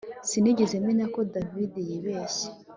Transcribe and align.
Sinigeze 0.29 0.75
menya 0.85 1.05
ko 1.13 1.19
David 1.33 1.73
yibeshye 1.87 2.47